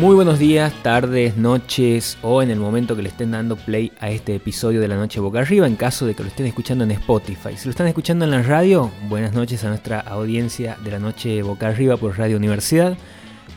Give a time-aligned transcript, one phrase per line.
[0.00, 4.08] Muy buenos días, tardes, noches o en el momento que le estén dando play a
[4.08, 6.92] este episodio de La Noche Boca Arriba, en caso de que lo estén escuchando en
[6.92, 7.54] Spotify.
[7.54, 11.42] Si lo están escuchando en la radio, buenas noches a nuestra audiencia de La Noche
[11.42, 12.96] Boca Arriba por Radio Universidad.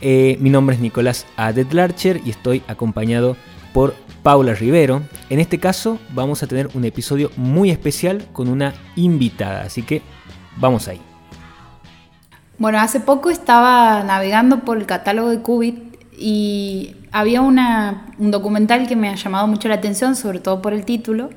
[0.02, 3.38] Eh, mi nombre es Nicolás Adetlarcher y estoy acompañado
[3.72, 5.00] por Paula Rivero.
[5.30, 10.02] En este caso vamos a tener un episodio muy especial con una invitada, así que
[10.58, 11.00] vamos ahí.
[12.58, 18.86] Bueno, hace poco estaba navegando por el catálogo de Qubit y había una, un documental
[18.86, 21.30] que me ha llamado mucho la atención, sobre todo por el título.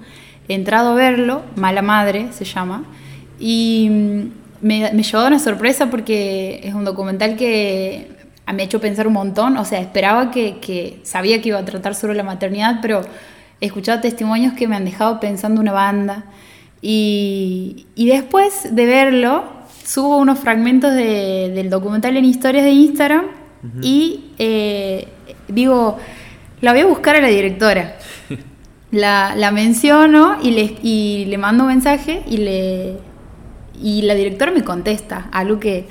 [0.47, 2.83] He entrado a verlo, Mala Madre se llama,
[3.39, 8.15] y mm, me, me llevó una sorpresa porque es un documental que
[8.53, 9.57] me ha hecho pensar un montón.
[9.57, 13.01] O sea, esperaba que, que sabía que iba a tratar sobre la maternidad, pero
[13.59, 16.25] he escuchado testimonios que me han dejado pensando una banda.
[16.81, 19.43] Y, y después de verlo,
[19.83, 23.25] subo unos fragmentos de, del documental en historias de Instagram
[23.81, 25.07] y eh,
[25.47, 25.97] digo,
[26.61, 27.97] la voy a buscar a la directora.
[28.89, 32.93] La, la menciono y le, y le mando un mensaje y, le,
[33.83, 35.85] y la directora me contesta, algo que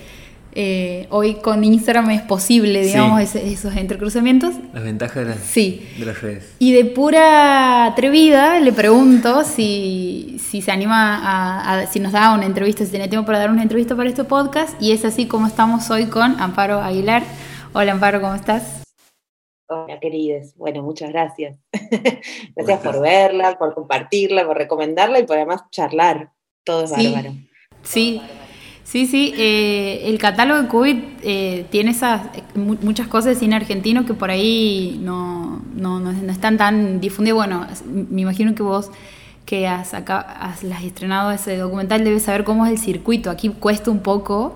[0.59, 4.55] eh, hoy con Instagram es posible, digamos, esos entrecruzamientos.
[4.73, 5.87] Las ventajas de las, sí.
[5.99, 6.55] de las redes.
[6.59, 12.33] Y de pura atrevida le pregunto si, si se anima a, a, si nos da
[12.33, 14.81] una entrevista, si tiene tiempo para dar una entrevista para este podcast.
[14.81, 17.23] Y es así como estamos hoy con Amparo Aguilar.
[17.79, 18.85] Hola Amparo, ¿cómo estás?
[19.69, 21.59] Hola querides, bueno, muchas gracias.
[22.57, 26.33] gracias por verla, por compartirla, por recomendarla y por además charlar.
[26.65, 27.13] Todo es sí.
[27.13, 27.35] bárbaro.
[27.83, 28.23] Sí,
[28.83, 29.35] sí, sí.
[29.37, 32.23] Eh, el catálogo de COVID eh, tiene esas
[32.55, 37.37] muchas cosas de cine argentino que por ahí no, no, no, no están tan difundidas.
[37.37, 38.91] Bueno, me imagino que vos
[39.45, 43.29] que has, acá, has, has estrenado ese documental debes saber cómo es el circuito.
[43.29, 44.55] Aquí cuesta un poco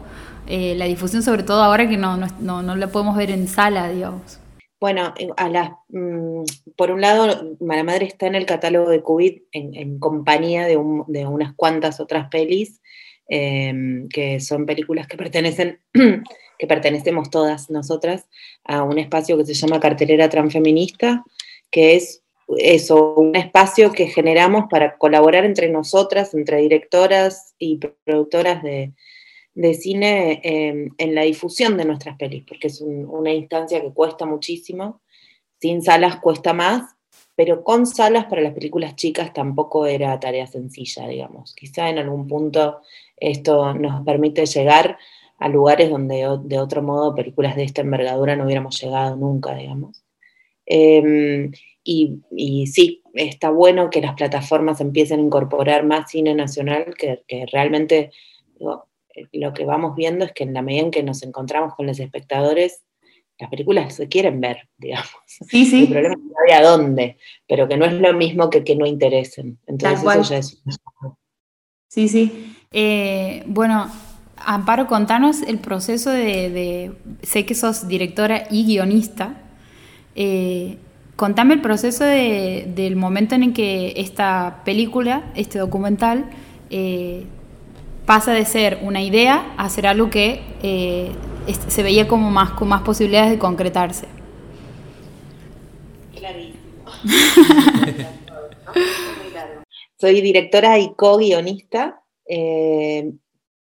[0.51, 3.89] eh, la difusión, sobre todo ahora que no, no, no, la podemos ver en sala,
[3.89, 4.41] digamos.
[4.81, 6.43] Bueno, a la, mmm,
[6.77, 10.77] por un lado, Mala Madre está en el catálogo de Cubit en, en compañía de,
[10.77, 12.81] un, de, unas cuantas otras pelis,
[13.29, 13.73] eh,
[14.13, 15.79] que son películas que pertenecen,
[16.59, 18.27] que pertenecemos todas nosotras,
[18.65, 21.23] a un espacio que se llama Cartelera Transfeminista,
[21.71, 22.25] que es
[22.59, 28.93] eso, un espacio que generamos para colaborar entre nosotras, entre directoras y productoras de,
[29.55, 33.93] de cine eh, en la difusión de nuestras pelis, porque es un, una instancia que
[33.93, 35.01] cuesta muchísimo,
[35.61, 36.95] sin salas cuesta más,
[37.35, 41.55] pero con salas para las películas chicas tampoco era tarea sencilla, digamos.
[41.55, 42.81] Quizá en algún punto
[43.17, 44.99] esto nos permite llegar
[45.39, 50.05] a lugares donde de otro modo películas de esta envergadura no hubiéramos llegado nunca, digamos.
[50.67, 51.51] Eh,
[51.83, 57.23] y, y, sí, está bueno que las plataformas empiecen a incorporar más cine nacional, que,
[57.53, 58.13] realmente
[59.33, 61.99] lo que vamos viendo es que en la medida en que nos encontramos con los
[62.01, 62.83] espectadores,
[63.39, 65.11] las películas se quieren ver, digamos.
[65.27, 65.85] Sí, sí.
[65.85, 67.17] El problema es que no había dónde,
[67.49, 69.59] pero que no es lo mismo que que no interesen.
[69.67, 70.63] Entonces eso ya es...
[71.89, 72.55] Sí, sí.
[72.71, 73.91] Eh, bueno,
[74.37, 76.93] Amparo, contanos el proceso de, de,
[77.23, 79.37] sé que sos directora y guionista.
[80.15, 80.79] Eh,
[81.17, 86.31] contame el proceso de, del momento en el que esta película, este documental,
[86.71, 87.27] eh,
[88.11, 91.13] pasa de ser una idea a ser algo que eh,
[91.69, 94.09] se veía como más con más posibilidades de concretarse.
[96.17, 96.59] Clarísimo.
[100.01, 103.13] Soy directora y co-guionista, eh,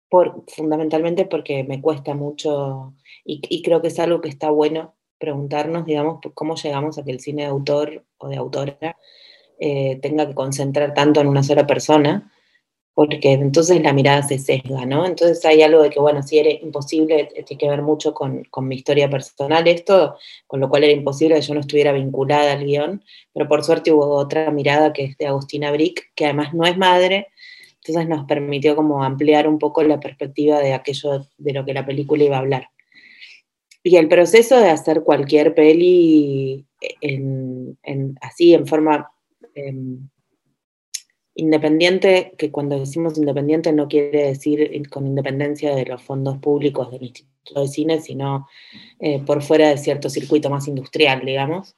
[0.07, 2.93] por, fundamentalmente porque me cuesta mucho
[3.25, 7.19] y, creo que es algo que está bueno preguntarnos, digamos, cómo llegamos a que el
[7.19, 8.95] cine de autor o de autora
[9.59, 12.31] eh, tenga que concentrar tanto en una sola persona
[12.97, 15.05] porque entonces la mirada se sesga, ¿no?
[15.05, 18.67] Entonces hay algo de que, bueno, si era imposible, tiene que ver mucho con, con,
[18.67, 20.15] mi historia personal esto,
[20.47, 23.03] con lo cual era imposible que yo no estuviera vinculada al guion,
[23.35, 26.75] pero por suerte hubo otra mirada que es de Agustina Brick, que además no es
[26.75, 27.27] madre,
[27.85, 31.85] entonces nos permitió como ampliar un poco la perspectiva de aquello de lo que la
[31.85, 32.69] película iba a hablar.
[33.83, 36.65] Y el proceso de hacer cualquier peli
[37.01, 39.11] en, en, así, en forma...
[39.53, 40.09] En,
[41.37, 47.03] independiente, que cuando decimos independiente no quiere decir con independencia de los fondos públicos del
[47.03, 48.47] Instituto de Cine, sino
[48.99, 51.75] eh, por fuera de cierto circuito más industrial, digamos.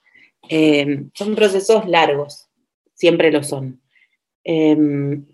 [0.47, 2.47] Eh, son procesos largos,
[2.93, 3.81] siempre lo son.
[4.45, 4.77] Eh,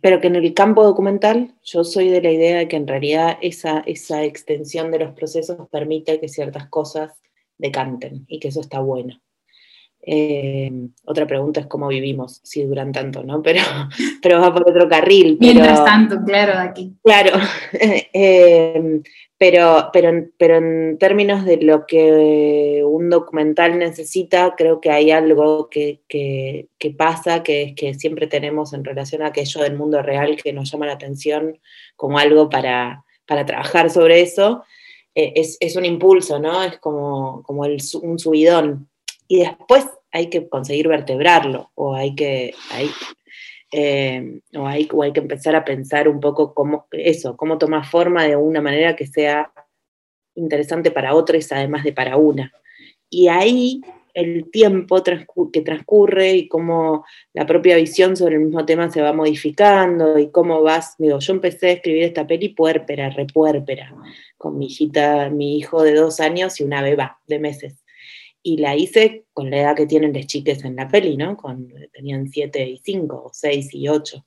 [0.01, 3.37] pero que en el campo documental yo soy de la idea de que en realidad
[3.41, 7.11] esa, esa extensión de los procesos permite que ciertas cosas
[7.59, 9.21] decanten y que eso está bueno.
[10.07, 10.71] Eh,
[11.05, 13.41] otra pregunta es cómo vivimos, si duran tanto, ¿no?
[13.41, 13.61] Pero,
[14.21, 15.37] pero va por otro carril.
[15.39, 16.93] Mientras tanto, claro, aquí.
[17.03, 17.31] Claro.
[18.17, 19.01] Eh,
[19.37, 25.69] pero, pero, pero en términos de lo que un documental necesita, creo que hay algo
[25.69, 30.37] que, que, pasa, que es que siempre tenemos en relación a aquello del mundo real
[30.41, 31.59] que nos llama la atención
[31.97, 34.63] como algo para, para trabajar sobre eso.
[35.13, 36.63] Eh, es, es, un impulso, ¿no?
[36.63, 38.87] Es como, como el, un subidón.
[39.27, 42.89] Y después hay que conseguir vertebrarlo, o hay que, hay,
[43.71, 48.23] eh, o, hay, hay que empezar a pensar un poco cómo eso, cómo toma forma
[48.23, 49.51] de una manera que sea
[50.35, 52.53] interesante para otros, además de para una.
[53.09, 53.81] Y ahí
[54.13, 55.03] el tiempo
[55.51, 60.29] que transcurre y cómo la propia visión sobre el mismo tema se va modificando y
[60.29, 63.93] cómo vas, digo, yo empecé a escribir esta peli puérpera, repuérpera,
[64.37, 67.84] con mi hijita, mi hijo de dos años y una beba de meses
[68.47, 71.35] y la hice con la edad que tienen las chiques en la peli, ¿no?
[71.35, 74.23] Con, tenían 7 y 5, o 6 y 8.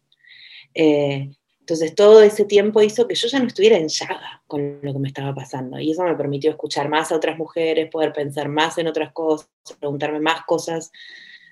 [0.74, 1.30] Eh,
[1.60, 4.98] entonces todo ese tiempo hizo que yo ya no estuviera en llaga con lo que
[4.98, 8.76] me estaba pasando y eso me permitió escuchar más a otras mujeres, poder pensar más
[8.78, 9.48] en otras cosas,
[9.78, 10.90] preguntarme más cosas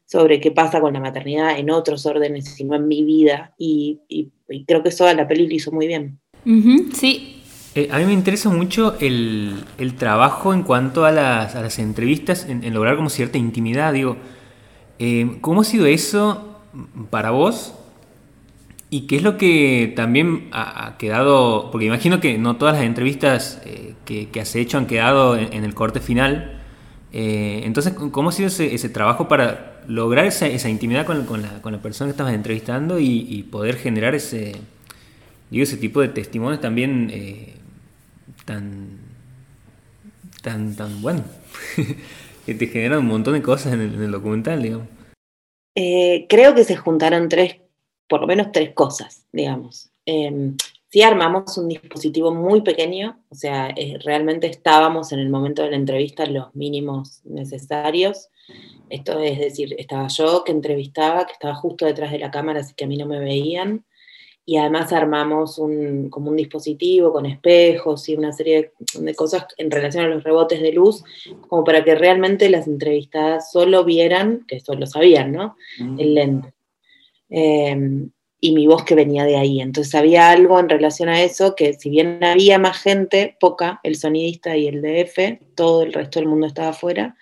[0.04, 4.00] sobre qué pasa con la maternidad en otros órdenes, sino en mi vida y,
[4.66, 6.18] creo que eso la peli lo hizo muy bien.
[6.92, 7.35] sí,
[7.76, 9.66] eh, a mí me interesa mucho el,
[9.98, 13.92] trabajo en cuanto a las, entrevistas, en, lograr como cierta intimidad.
[13.92, 14.16] Digo,
[14.98, 16.58] eh, ¿cómo ha sido eso
[17.10, 17.74] para vos?
[18.88, 21.70] ¿Y qué es lo que también ha, quedado?
[21.70, 25.74] Porque imagino que no todas las entrevistas eh, que, has hecho han quedado en, el
[25.74, 26.62] corte final.
[27.12, 32.32] entonces, ¿cómo ha sido ese, trabajo para lograr esa, intimidad con, la, persona que estabas
[32.32, 34.56] entrevistando y, poder generar ese,
[35.50, 37.10] digo, ese tipo de testimonios también
[38.46, 38.98] tan,
[40.42, 41.24] tan, tan bueno,
[42.46, 44.88] que te generan un montón de cosas en el, documental, digamos.
[45.74, 47.56] Eh, creo que se juntaron tres,
[48.08, 49.90] por lo menos tres cosas, digamos.
[50.06, 50.52] Eh,
[50.88, 55.70] sí armamos un dispositivo muy pequeño, o sea, eh, realmente estábamos en el momento de
[55.70, 58.30] la entrevista los mínimos necesarios.
[58.88, 62.72] Esto es decir, estaba yo que entrevistaba, que estaba justo detrás de la cámara, así
[62.74, 63.84] que a mí no me veían
[64.48, 69.72] y además armamos un, como un dispositivo con espejos y una serie de, cosas en
[69.72, 71.02] relación a los rebotes de luz,
[71.48, 75.56] como para que realmente las entrevistadas solo vieran, que eso lo sabían, ¿no?
[75.80, 76.00] Mm.
[76.00, 76.54] El lente.
[77.28, 78.10] Em,
[78.40, 79.60] y mi voz que venía de ahí.
[79.60, 83.96] Entonces había algo en relación a eso que si bien había más gente, poca, el
[83.96, 87.16] sonidista y el DF, todo el resto del mundo estaba afuera,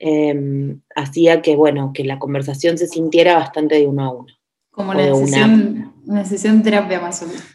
[0.00, 4.34] em, hacía que, bueno, que la conversación se sintiera bastante de uno a uno.
[4.72, 7.44] Como una sesión, una sesión de terapia más o menos.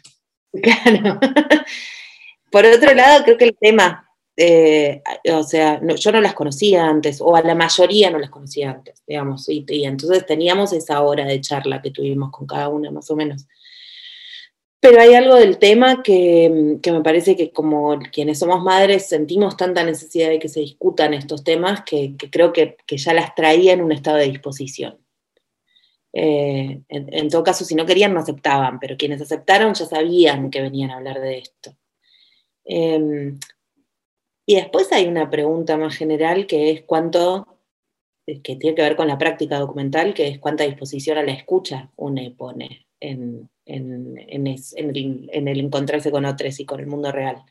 [0.52, 1.20] Claro.
[2.50, 5.00] Por otro lado, creo que el tema, eh,
[5.32, 9.02] o sea, yo no las conocía antes, o a la mayoría no las conocía antes,
[9.06, 13.16] digamos, y, entonces teníamos esa hora de charla que tuvimos con cada una, más o
[13.16, 13.46] menos.
[14.80, 19.84] Pero hay algo del tema que, me parece que como quienes somos madres sentimos tanta
[19.84, 23.82] necesidad de que se discutan estos temas que, creo que, que, ya las traía en
[23.82, 24.98] un estado de disposición.
[26.12, 30.60] Eh, en, todo caso, si no querían, no aceptaban, pero quienes aceptaron ya sabían que
[30.60, 31.76] venían a hablar de esto.
[32.64, 33.38] Em,
[34.46, 37.58] y después hay una pregunta más general que es cuánto,
[38.26, 41.32] eh, que tiene que ver con la práctica documental, que es cuánta disposición a la
[41.32, 47.42] escucha uno pone en, el, encontrarse con otros y con el mundo real.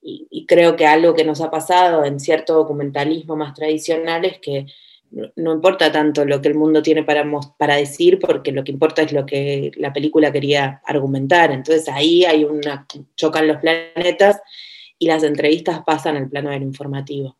[0.00, 4.66] Y creo que algo que nos ha pasado en cierto documentalismo más tradicional es que
[5.10, 7.24] no importa tanto lo que el mundo tiene para,
[7.56, 11.50] para decir, porque lo que importa es lo que la película quería argumentar.
[11.50, 12.86] Entonces ahí hay una,
[13.16, 14.40] chocan los planetas
[14.98, 17.38] y las entrevistas pasan al plano del informativo.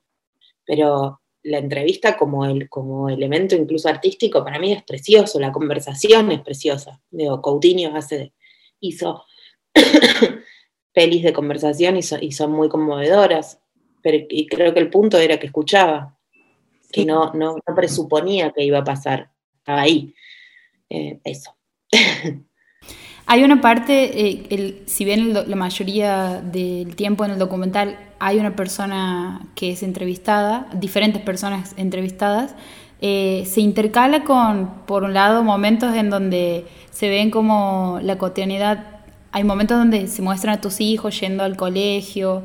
[0.64, 6.32] Pero la entrevista como, el, como elemento incluso artístico para mí es precioso, la conversación
[6.32, 7.00] es preciosa.
[7.10, 8.32] Digo, Coutinho hace,
[8.80, 9.24] hizo
[10.92, 13.60] pelis de conversación y, y son muy conmovedoras,
[14.02, 16.17] pero, y creo que el punto era que escuchaba,
[16.90, 19.30] que no, no, presuponía que iba a pasar.
[19.58, 20.14] Estaba ahí.
[20.90, 21.56] Eh, eso.
[23.30, 28.38] Hay una parte, eh, el, si bien la mayoría del tiempo en el documental hay
[28.38, 32.54] una persona que es entrevistada, diferentes personas entrevistadas,
[33.02, 39.02] eh, se intercala con, por un lado, momentos en donde se ven como la cotidianidad,
[39.30, 42.44] hay momentos donde se muestran a tus hijos yendo al colegio,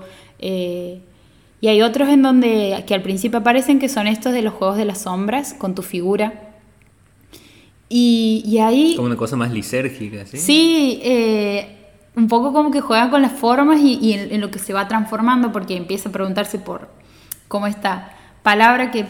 [1.63, 4.75] y hay otros en donde, que al principio aparecen, que son estos de los juegos
[4.75, 6.51] de las sombras, con tu figura.
[7.87, 8.95] Y, y ahí...
[8.97, 10.39] Como una cosa más lisérgica, ¿sí?
[10.39, 11.77] Sí, eh,
[12.17, 15.53] un poco como que juega con las formas y, en, lo que se va transformando,
[15.53, 16.89] porque empieza a preguntarse por
[17.47, 18.11] cómo esta
[18.43, 19.05] palabra que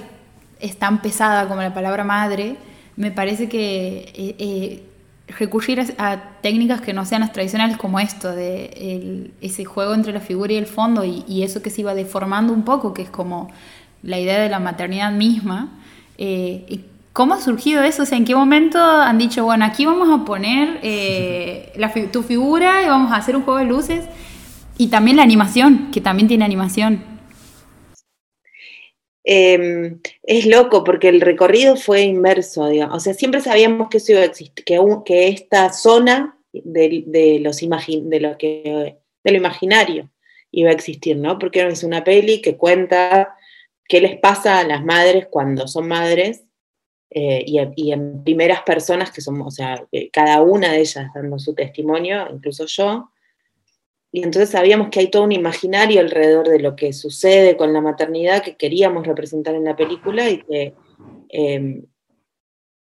[0.59, 2.57] es tan pesada como la palabra madre,
[2.97, 4.83] me parece que eh, eh,
[5.39, 10.19] recurrir a, técnicas que no sean las tradicionales como esto, de ese juego entre la
[10.19, 13.49] figura y el fondo y, eso que se iba deformando un poco, que es como
[14.01, 15.69] la idea de la maternidad misma.
[16.17, 16.81] Eh,
[17.13, 18.03] ¿Cómo ha surgido eso?
[18.03, 20.81] O sea, ¿en qué momento han dicho, bueno, aquí vamos a poner
[22.11, 24.05] tu figura y vamos a hacer un juego de luces?
[24.77, 27.12] Y también la animación, que también tiene animación.
[29.23, 32.97] Em, es loco porque el recorrido fue inmerso, digamos.
[32.97, 37.57] O sea, siempre sabíamos que eso iba a existir, que, que esta zona de, los
[37.59, 40.11] de, lo que, imaginario
[40.51, 41.39] iba a existir, ¿no?
[41.39, 43.35] Porque es una peli que cuenta
[43.87, 46.43] qué les pasa a las madres cuando son madres
[47.09, 51.39] eh, y, y, en primeras personas que somos, o sea, cada una de ellas dando
[51.39, 53.11] su testimonio, incluso yo,
[54.15, 57.81] y entonces sabíamos que hay todo un imaginario alrededor de lo que sucede con la
[57.81, 60.75] maternidad que queríamos representar en la película y que,
[61.29, 61.87] em,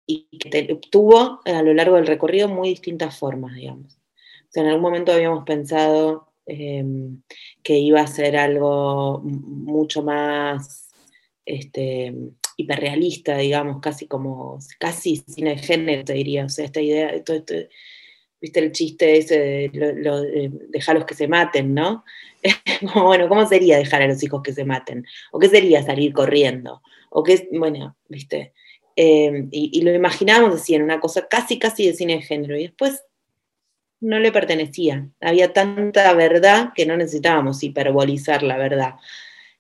[0.06, 3.96] y que tuvo a lo largo del recorrido muy distintas formas, digamos.
[3.96, 7.22] O sea, en algún momento habíamos pensado em,
[7.62, 10.90] que iba a ser algo mucho más
[11.46, 12.16] este,
[12.56, 16.46] hiperrealista, digamos, casi como, casi cine de género, te diría.
[16.46, 17.10] O sea, esta idea,
[18.40, 22.04] viste el chiste ese de, dejarlos que se maten, ¿no?
[22.96, 25.06] bueno, ¿cómo sería dejar a los hijos que se maten?
[25.32, 26.82] ¿O qué sería salir corriendo?
[27.10, 28.54] ¿O qué, bueno, viste?
[28.96, 32.58] Em, y, lo imaginábamos así, en una cosa casi, casi de cine de género.
[32.58, 33.04] Y después
[34.00, 35.10] no le pertenecía.
[35.22, 38.96] Había tanta verdad que no necesitábamos hiperbolizar la verdad.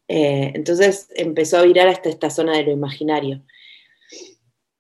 [0.08, 3.44] Eh, entonces empezó a virar hasta esta zona de lo imaginario.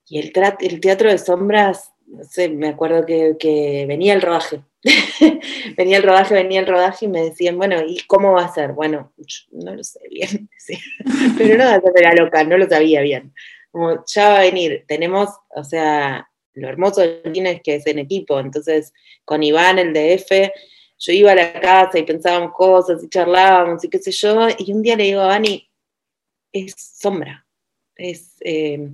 [0.07, 1.91] Y el, el teatro de sombras
[2.29, 4.61] sé, me acuerdo que, venía el rodaje.
[5.77, 8.73] venía el rodaje, venía el rodaje y me decían, bueno, ¿y cómo va a ser?
[8.73, 9.13] Bueno,
[9.51, 10.49] no lo sé bien,
[11.37, 13.33] pero no va a ser la loca, no lo sabía bien.
[13.71, 17.87] Como ya va a venir, tenemos, o sea, lo hermoso de cine es que es
[17.87, 18.93] en equipo, entonces
[19.25, 20.51] con Iván, el DF,
[20.99, 24.73] yo iba a la casa y pensábamos cosas y charlábamos y qué sé yo, y
[24.73, 25.69] un día le digo a Vani,
[26.51, 27.45] es sombra,
[27.95, 28.35] es...
[28.41, 28.91] Eh,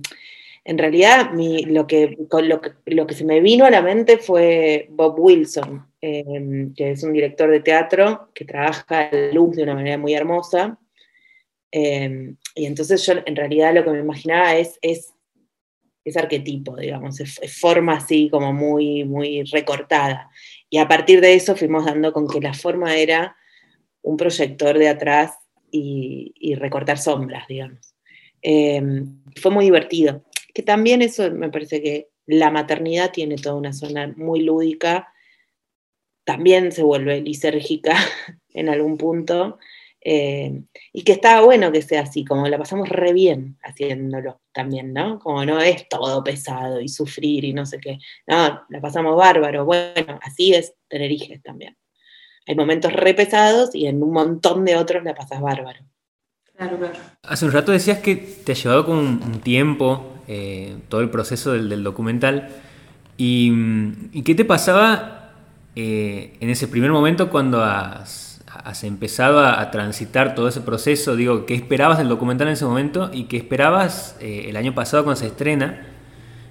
[0.64, 1.30] en realidad
[1.66, 2.16] lo, que,
[3.14, 7.60] se me vino a la mente fue Bob Wilson, em, que es un director de
[7.60, 10.78] teatro que trabaja la luz de una manera muy hermosa.
[11.70, 15.10] Em, y entonces yo en realidad lo que me imaginaba es, es,
[16.16, 20.30] arquetipo, digamos, es, forma así como muy, muy recortada.
[20.70, 23.36] Y a partir de eso fuimos dando con que la forma era
[24.02, 25.32] un proyector de atrás
[25.70, 27.94] y, recortar sombras, digamos.
[28.40, 30.22] Em, fue muy divertido
[30.54, 35.12] que también eso me parece que la maternidad tiene toda una zona muy lúdica,
[36.24, 37.94] también se vuelve lisérgica
[38.54, 39.58] en algún punto,
[40.00, 44.92] eh, y que está bueno que sea así, como la pasamos re bien haciéndolo también,
[44.92, 45.18] ¿no?
[45.18, 49.64] Como no es todo pesado y sufrir y no sé qué, no, la pasamos bárbaro,
[49.64, 51.76] bueno, así es tener hijos también.
[52.46, 55.80] Hay momentos re pesados y en un montón de otros la pasas bárbaro.
[56.54, 56.94] Claro, claro.
[57.22, 61.52] Hace un rato decías que te ha llevado con un tiempo eh, todo el proceso
[61.52, 62.48] del, documental.
[63.16, 65.32] Y, qué te pasaba
[65.76, 68.40] eh, en ese primer momento cuando has,
[68.82, 71.16] empezado a, transitar todo ese proceso?
[71.16, 75.04] Digo, ¿qué esperabas del documental en ese momento y qué esperabas eh, el año pasado
[75.04, 75.88] cuando se estrena?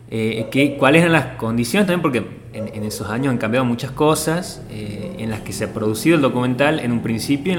[0.10, 2.04] ¿qué, ¿Cuáles eran las condiciones también?
[2.04, 6.22] Porque en, esos años han cambiado muchas cosas en las que se ha producido el
[6.22, 7.56] documental en un principio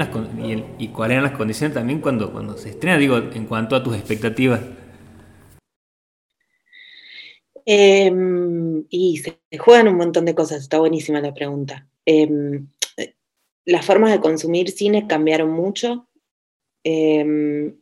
[0.77, 3.93] y, cuáles eran las condiciones también cuando, cuando se estrena, digo, en cuanto a tus
[3.93, 4.61] expectativas.
[7.65, 11.87] Em, y se juegan un montón de cosas, está buenísima la pregunta.
[12.05, 12.67] Em,
[13.65, 16.07] las formas de consumir cine cambiaron mucho.
[16.83, 17.75] Em,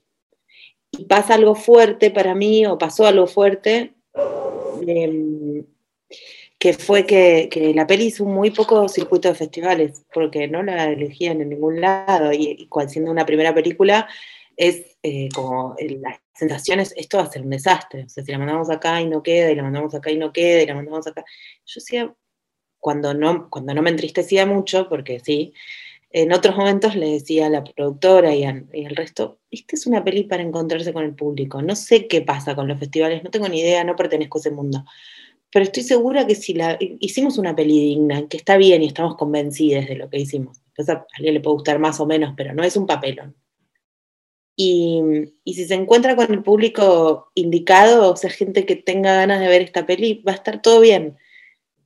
[0.92, 3.94] y pasa algo fuerte para mí, o pasó algo fuerte,
[6.60, 11.42] que fue que, la peli hizo muy poco circuito de festivales, porque no la elegían
[11.42, 14.08] en ningún lado, y, y siendo una primera película,
[14.56, 18.32] es eh, como la sensación es, esto va a ser un desastre, o sea, si
[18.32, 20.76] la mandamos acá y no queda, y la mandamos acá y no queda, y la
[20.76, 21.26] mandamos acá.
[21.66, 22.16] Yo decía,
[22.80, 25.54] cuando no, cuando no me entristecía mucho, porque sí,
[26.10, 30.24] en otros momentos le decía a la productora y, al resto, esta es una peli
[30.24, 33.60] para encontrarse con el público, no sé qué pasa con los festivales, no tengo ni
[33.60, 34.86] idea, no pertenezco a ese mundo.
[35.52, 39.18] Pero estoy segura que si la hicimos una peli digna, que está bien y estamos
[39.18, 42.64] convencidos de lo que hicimos, a alguien le puede gustar más o menos, pero no
[42.64, 43.36] es un papelón
[44.56, 45.02] y,
[45.46, 49.62] si se encuentra con el público indicado, o sea, gente que tenga ganas de ver
[49.62, 51.18] esta peli, va a estar todo bien.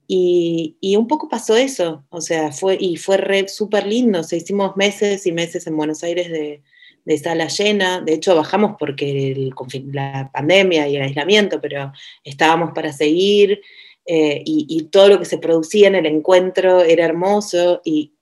[0.08, 4.78] Y, un poco pasó eso, o sea, fue, y fue súper lindo, o sea, hicimos
[4.78, 6.64] meses y meses en Buenos Aires de,
[7.08, 8.02] de sala llena.
[8.02, 9.52] De hecho, bajamos porque
[9.94, 11.94] la pandemia y el aislamiento, pero
[12.24, 13.62] estábamos para seguir
[14.06, 17.82] eh, y, todo lo que se producía en el encuentro era hermoso.
[17.86, 18.14] Y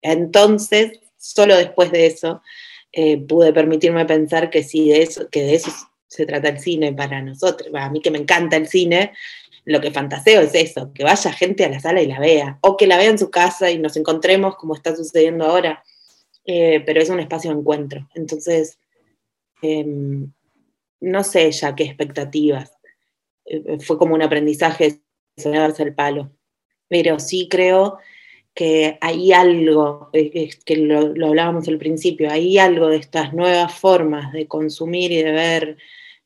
[0.00, 2.42] entonces, solo después de eso,
[2.96, 5.72] eh, pude permitirme pensar que sí, de eso, que de eso
[6.06, 7.68] se trata el cine para nosotros.
[7.74, 9.12] a mí que me encanta el cine,
[9.64, 12.76] lo que fantaseo es eso, que vaya gente a la sala y la vea, o
[12.76, 15.82] que la vea en su casa y nos encontremos como está sucediendo ahora,
[16.44, 18.08] eh, pero es un espacio de encuentro.
[18.14, 18.78] Entonces,
[19.62, 20.32] em,
[21.00, 22.76] no sé ya qué expectativas.
[23.46, 25.00] Eh, fue como un aprendizaje
[25.36, 26.30] de darse el palo,
[26.88, 27.98] pero sí creo
[28.54, 34.46] que hay algo, que lo, hablábamos al principio, hay algo de estas nuevas formas de
[34.46, 35.76] consumir y de ver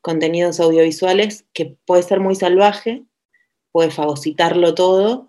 [0.02, 3.02] contenidos audiovisuales que puede ser muy salvaje,
[3.72, 5.28] puede fagocitarlo todo,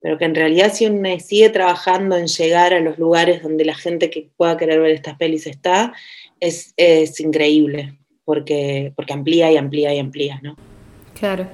[0.00, 3.76] pero que en realidad si uno sigue trabajando en llegar a los lugares donde la
[3.76, 5.92] gente que pueda querer ver estas pelis está,
[6.40, 6.74] es,
[7.20, 10.56] increíble, porque, porque amplía y amplía y amplía, ¿no?
[11.14, 11.46] Claro.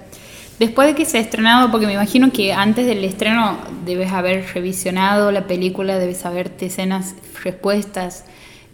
[0.59, 4.45] Después de que se ha estrenado, porque me imagino que antes del estreno debes haber
[4.53, 8.25] revisionado la película, debes saberte escenas, respuestas,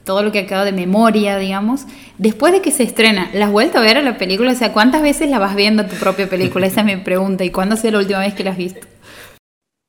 [0.05, 1.87] todo lo que ha quedado de memoria, digamos.
[2.19, 4.53] Después de que se estrena, ¿la has vuelto a ver a la película?
[4.53, 6.67] O sea, ¿cuántas veces la vas viendo tu propia película?
[6.67, 7.45] Esa es mi pregunta.
[7.45, 8.87] ¿Y cuándo ha sido la última vez que la has visto?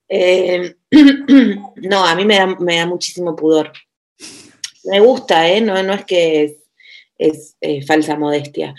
[0.09, 0.75] Eh,
[1.75, 2.37] no, a mí me
[2.75, 3.71] da, muchísimo pudor.
[4.85, 5.61] Me gusta, ¿eh?
[5.61, 6.57] No, es que
[7.17, 8.73] es, falsa modestia.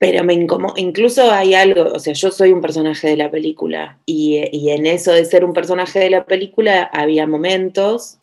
[0.00, 4.00] Pero me incomoda, incluso hay algo, o sea, yo soy un personaje de la película
[4.06, 8.20] y, y en eso de ser un personaje de la película había momentos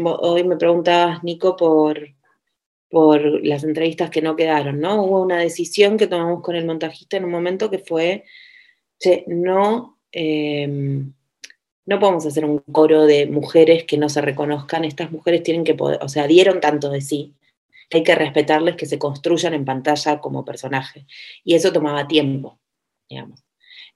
[0.00, 2.08] hoy me preguntabas, Nico, por,
[2.88, 5.02] por las entrevistas que no quedaron, ¿no?
[5.02, 8.24] Hubo una decisión que tomamos con el montajista en un momento que fue,
[8.98, 11.12] che, no, em,
[11.86, 15.74] no podemos hacer un coro de mujeres que no se reconozcan, estas mujeres tienen que
[15.74, 17.34] poder, o sea, dieron tanto de sí,
[17.98, 21.06] hay que respetarles que se construyan en pantalla como personaje.
[21.44, 22.58] Y eso tomaba tiempo,
[23.08, 23.44] digamos.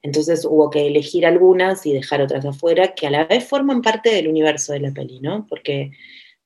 [0.01, 4.13] Entonces hubo que elegir algunas y dejar otras afuera, que a la vez forman parte
[4.13, 5.47] del universo de la peli, ¿no?
[5.47, 5.91] Porque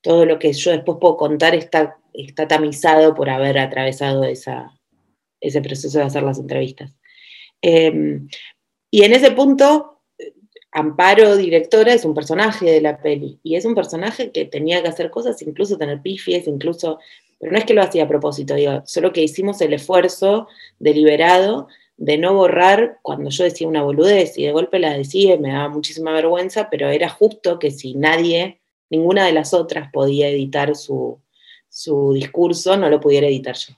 [0.00, 4.72] todo lo que yo después puedo contar está, está tamizado por haber atravesado esa,
[5.40, 6.96] ese proceso de hacer las entrevistas.
[7.60, 8.28] Em,
[8.90, 10.00] y en ese punto,
[10.72, 14.88] Amparo, directora, es un personaje de la peli, y es un personaje que tenía que
[14.88, 16.98] hacer cosas, incluso tener pifies, incluso,
[17.42, 20.46] pero no es que lo hacía a propósito, digo, solo que hicimos el esfuerzo
[20.78, 25.50] deliberado de no borrar cuando yo decía una boludez y de golpe la decía me
[25.50, 30.76] daba muchísima vergüenza, pero era justo que si nadie, ninguna de las otras podía editar
[30.76, 31.20] su,
[32.14, 33.74] discurso, no lo pudiera editar yo.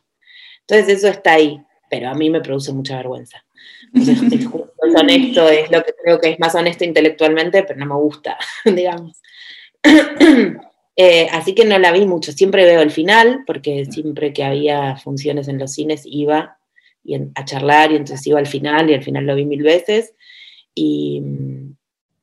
[0.61, 3.47] Entonces eso está ahí, pero a mí me produce mucha vergüenza.
[3.95, 8.37] es honesto, es lo que creo que es más honesto intelectualmente, pero no me gusta,
[8.67, 9.23] digamos.
[10.97, 14.97] Eh, así que no la vi mucho, siempre veo el final, porque siempre que había
[14.97, 16.59] funciones en los cines iba
[17.03, 20.15] y a charlar y entonces iba al final y al final lo vi mil veces.
[20.75, 21.23] Y,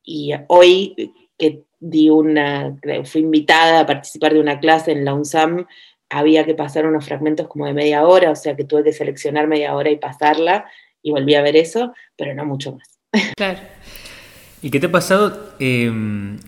[0.04, 5.66] y hoy que di una, fui invitada a participar de una clase en la UNSAM,
[6.08, 9.48] había que pasar unos fragmentos como de media hora, o sea que tuve que seleccionar
[9.48, 10.66] media hora y pasarla
[11.02, 12.98] y volví a ver eso, pero no mucho más.
[13.36, 13.58] Claro.
[14.62, 16.38] ¿Y qué te ha pasado em,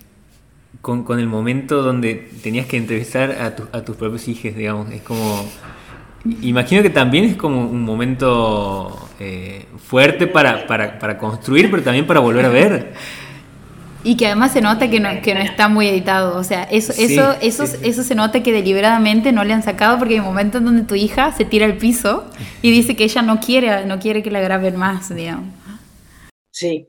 [0.84, 4.92] con, con, el momento donde tenías que entrevistar a, a tus propios hijos, digamos?
[4.92, 5.44] Es como
[6.40, 12.20] Imagino que también es como un momento eh, fuerte para, para, construir, pero también para
[12.20, 12.92] volver a ver.
[14.06, 16.36] Y que además se nota que no, que no está muy editado.
[16.38, 20.12] O sea, eso, eso, eso, eso se nota que deliberadamente no le han sacado porque
[20.16, 23.86] hay momentos donde tu hija se tira al piso y dice que ella no quiere,
[23.86, 25.46] no quiere que la graben más, digamos.
[26.50, 26.86] Sí.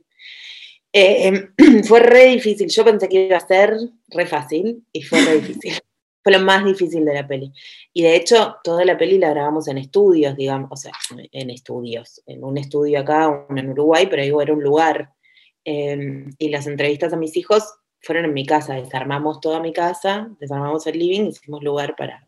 [0.97, 1.49] Eh,
[1.83, 2.69] fue re difícil.
[2.69, 3.75] Yo pensé que iba a ser
[4.07, 5.73] re fácil y fue re difícil.
[6.23, 7.53] Fue lo más difícil de la peli.
[7.93, 10.91] Y de hecho, toda la peli la grabamos en estudios, digamos, o sea,
[11.31, 15.11] en estudios, en un estudio acá, uno en Uruguay, pero digo, era un lugar.
[15.63, 20.31] Em, y las entrevistas a mis hijos fueron en mi casa, desarmamos toda mi casa,
[20.39, 22.27] desarmamos el living, hicimos lugar para,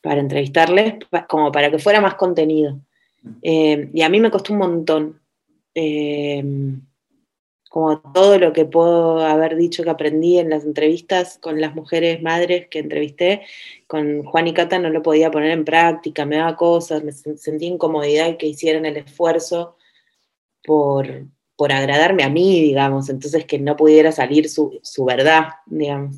[0.00, 0.94] para entrevistarles,
[1.28, 2.78] como para que fuera más contenido.
[3.42, 5.20] Em, y a mí me costó un montón.
[5.74, 6.80] Em,
[7.68, 12.22] como todo lo que puedo haber dicho que aprendí en las entrevistas con las mujeres
[12.22, 13.42] madres que entrevisté,
[13.86, 17.66] con Juan y Cata no lo podía poner en práctica, me daba cosas, me sentí
[17.66, 19.76] incomodidad que hicieran el esfuerzo
[20.64, 21.26] por,
[21.56, 26.16] por agradarme a mí, digamos, entonces que no pudiera salir su, verdad, digamos.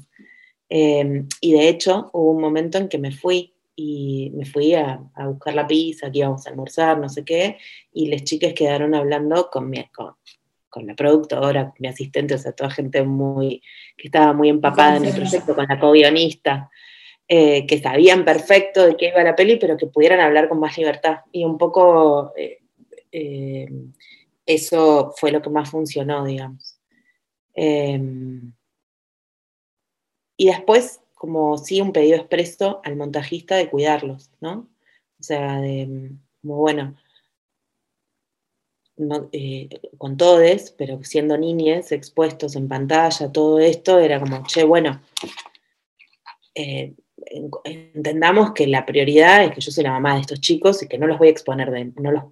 [0.68, 5.00] Em, y de hecho hubo un momento en que me fui y me fui a,
[5.26, 7.58] buscar la pizza, que íbamos a almorzar, no sé qué,
[7.92, 10.14] y las chicas quedaron hablando con mi, con,
[10.78, 13.60] con la productora, mi asistente, o sea, toda gente muy,
[13.96, 16.70] que estaba muy empapada en el proyecto, con la co-guionista.
[17.30, 20.78] eh, que sabían perfecto de qué iba la peli, pero que pudieran hablar con más
[20.78, 21.18] libertad.
[21.32, 22.58] Y un poco eh,
[23.12, 23.68] eh,
[24.46, 26.78] eso fue lo que más funcionó, digamos.
[27.54, 28.52] Em,
[30.38, 34.68] y después, como sí, un pedido expreso al montajista de cuidarlos, ¿no?
[35.20, 36.96] O sea, de, como bueno,
[39.96, 45.00] con todes, pero siendo niñes expuestos en pantalla, todo esto, era como, che, bueno,
[47.64, 50.98] entendamos que la prioridad es que yo soy la mamá de estos chicos y que
[50.98, 52.24] no los voy a exponer de, no los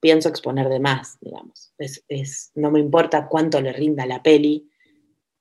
[0.00, 1.72] pienso exponer de más, digamos.
[2.54, 4.70] No me importa cuánto le rinda la peli,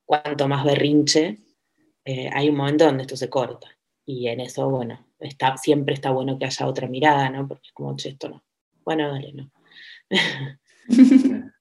[0.05, 1.39] cuánto más berrinche,
[2.05, 3.67] eh, hay un momento donde esto se corta.
[4.05, 7.47] Y en eso, bueno, está, siempre está bueno que haya otra mirada, ¿no?
[7.47, 8.43] Porque es como, che, esto no.
[8.83, 9.51] Bueno, dale, no.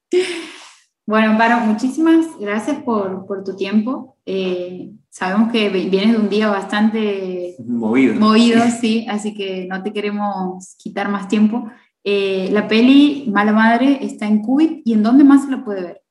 [1.07, 4.17] bueno, Amparo, muchísimas gracias por, por tu tiempo.
[4.25, 8.15] Eh, sabemos que vienes de un día bastante movido.
[8.15, 11.71] Movido, sí, así que no te queremos quitar más tiempo.
[12.05, 15.83] Eh, la peli Mala Madre está en Qubit y ¿en dónde más se la puede
[15.83, 16.03] ver?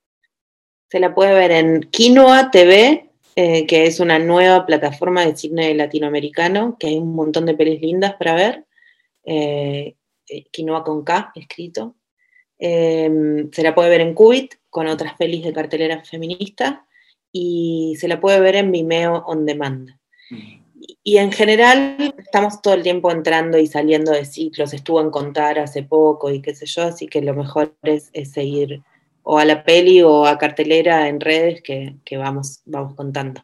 [0.90, 5.74] Se la puede ver en Quinoa TV, eh, que es una nueva plataforma de cine
[5.74, 8.66] latinoamericano, que hay un montón de pelis lindas para ver.
[10.52, 11.96] Quinoa con K escrito.
[12.62, 16.86] Se la puede ver en Qubit con otras pelis de cartelera feminista
[17.32, 19.90] y se la puede ver en Vimeo On Demand.
[20.30, 20.62] Mm.
[21.04, 25.60] Y, en general estamos todo el tiempo entrando y saliendo de ciclos, estuvo en contar
[25.60, 28.82] hace poco y qué sé yo, así que lo mejor es, seguir
[29.22, 33.44] o a la peli o a cartelera en redes que, vamos, vamos contando.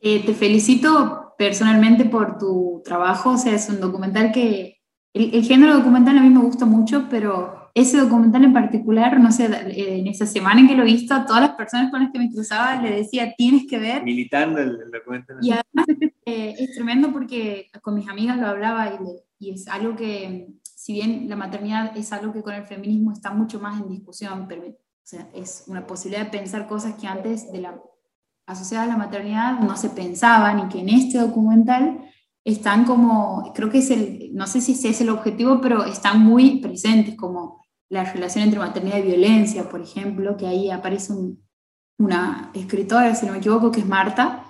[0.00, 4.80] Eh, te felicito personalmente por tu trabajo, o sea, es un documental que,
[5.12, 9.32] el, el género documental a mí me gusta mucho, pero ese documental en particular, no
[9.32, 12.12] sé, en esa semana en que lo he visto, a todas las personas con las
[12.12, 14.02] que me cruzaba le decía, tienes que ver.
[14.02, 15.38] Militando el, documental.
[15.40, 15.86] Y además
[16.26, 18.98] eh, es tremendo porque con mis amigas lo hablaba
[19.38, 23.12] y, y, es algo que, si bien la maternidad es algo que con el feminismo
[23.12, 27.06] está mucho más en discusión, pero, o sea, es una posibilidad de pensar cosas que
[27.06, 27.80] antes de la
[28.46, 32.00] asociadas a la maternidad no se pensaban y que en este documental
[32.44, 36.24] están como, creo que es el, no sé si ese es el objetivo, pero están
[36.24, 37.61] muy presentes, como
[37.92, 41.12] la relación entre maternidad y violencia, por ejemplo, que ahí aparece
[41.98, 44.46] una escritora, si no me equivoco, que es Marta.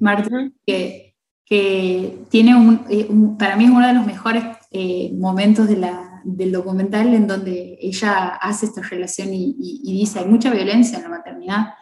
[0.00, 2.52] Marta, que, que tiene
[2.88, 7.12] eh, un, para mí es uno de los mejores eh, momentos de la, del documental
[7.12, 11.74] en donde ella hace esta relación y, y, dice, hay mucha violencia en la maternidad.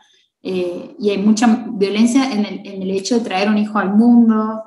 [0.42, 3.94] Eh, y hay mucha violencia en el, en el, hecho de traer un hijo al
[3.94, 4.64] mundo.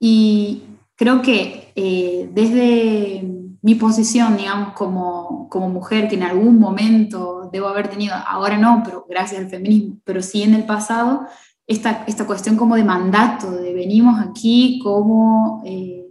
[0.00, 0.62] y
[0.96, 7.88] creo que desde mi posición, digamos, como, como mujer, que en algún momento debo haber
[7.88, 11.26] tenido, ahora no, pero gracias al feminismo, pero sí en el pasado,
[11.66, 16.04] esta, esta cuestión como de mandato, de venimos aquí como eh,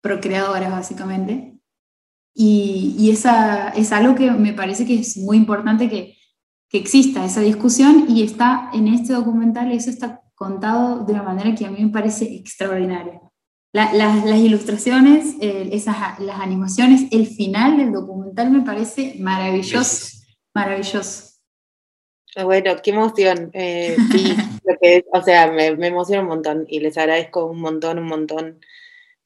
[0.00, 1.58] procreadoras, básicamente.
[2.34, 6.16] Y, y, esa es algo que me parece que es muy importante que,
[6.68, 11.54] que exista esa discusión y está en este documental, eso está contado de una manera
[11.54, 13.25] que a mí me parece extraordinaria
[13.76, 20.16] las ilustraciones, eh, esas, las animaciones, el final del documental me parece maravilloso,
[20.54, 21.34] maravilloso.
[22.36, 23.50] Ah, bueno, qué emoción.
[23.52, 24.34] Eh, sí,
[25.12, 28.60] o sea, me, emociona un montón y les agradezco un montón, un montón.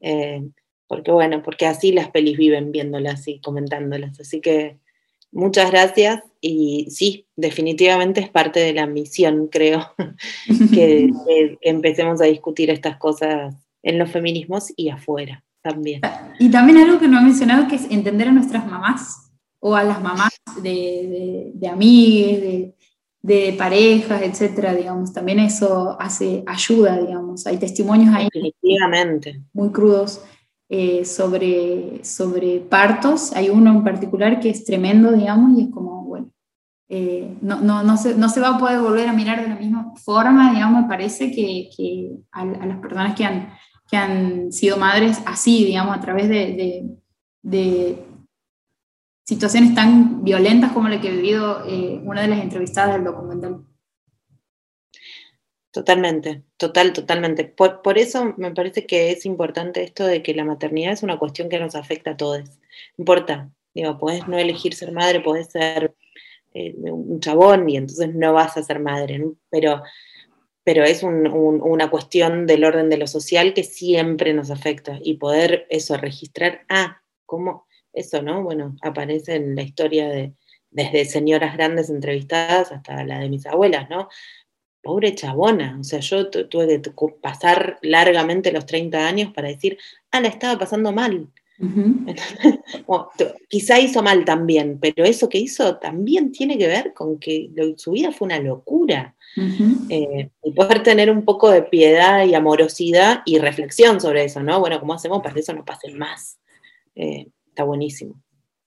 [0.00, 0.42] Eh,
[0.86, 4.18] porque bueno, porque así las pelis viven viéndolas y comentándolas.
[4.18, 4.78] Así que
[5.30, 9.92] muchas gracias y sí, definitivamente es parte de la misión, creo,
[10.74, 11.10] que
[11.60, 16.00] empecemos a discutir estas cosas en los feminismos y afuera también.
[16.38, 19.84] Y también algo que no he mencionado que es entender a nuestras mamás o a
[19.84, 20.30] las mamás
[20.62, 22.74] de, de, de
[23.22, 28.28] de, parejas, etcétera, digamos, también eso hace, ayuda, digamos, hay testimonios ahí
[29.52, 30.22] muy crudos
[30.70, 36.04] eh, sobre, sobre partos, hay uno en particular que es tremendo, digamos, y es como,
[36.04, 36.30] bueno,
[36.88, 39.56] eh, no, no, no, se, no, se, va a poder volver a mirar de la
[39.56, 43.50] misma forma, digamos, me parece que, que a, las personas que han
[43.90, 46.96] que han sido madres así, digamos, a través de,
[49.24, 53.64] situaciones tan violentas como la que ha vivido eh, una de las entrevistadas del documental.
[55.70, 57.44] Totalmente, total, totalmente.
[57.44, 61.18] Por, por, eso me parece que es importante esto de que la maternidad es una
[61.18, 62.40] cuestión que nos afecta a todos.
[62.40, 65.94] No importa, digo, podés no elegir ser madre, podés ser
[66.52, 69.82] eh, un chabón y entonces no vas a ser madre, pero
[70.64, 75.66] pero es una cuestión del orden de lo social que siempre nos afecta y poder
[75.70, 77.66] eso, registrar, ah, ¿cómo?
[77.92, 78.42] Eso, ¿no?
[78.42, 80.34] Bueno, aparece en la historia de
[80.72, 84.08] desde señoras grandes entrevistadas hasta la de mis abuelas, ¿no?
[84.82, 89.78] pobre chabona, o sea, yo tuve que pasar largamente los 30 años para decir,
[90.10, 91.28] ah, la estaba pasando mal.
[93.48, 97.92] Quizá hizo mal también, pero eso que hizo también tiene que ver con que su
[97.92, 99.14] vida fue una locura.
[99.88, 104.58] Eh, y poder tener un poco de piedad y amorosidad y reflexión sobre eso, ¿no?
[104.58, 106.38] Bueno, ¿cómo hacemos para que eso no pase más?
[106.96, 108.20] Eh, está buenísimo.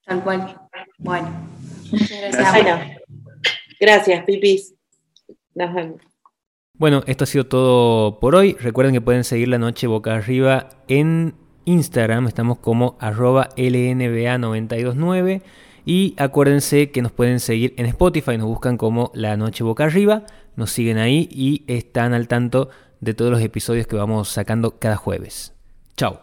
[0.05, 0.57] Tal cual.
[0.99, 1.29] Bueno,
[1.91, 2.97] muchas gracias.
[3.79, 4.73] gracias, Pipis.
[5.55, 6.01] Nos vemos.
[6.75, 8.53] Bueno, esto ha sido todo por hoy.
[8.53, 12.27] Recuerden que pueden seguir la noche boca arriba en Instagram.
[12.27, 15.41] Estamos como arroba LNBA929.
[15.85, 18.37] Y acuérdense que nos pueden seguir en Spotify.
[18.37, 20.23] Nos buscan como La Noche Boca Arriba.
[20.55, 22.69] Nos siguen ahí y están al tanto
[23.01, 25.53] de todos los episodios que vamos sacando cada jueves.
[25.97, 26.22] Chao.